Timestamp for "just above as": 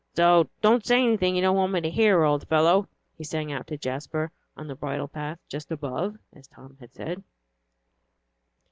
5.47-6.47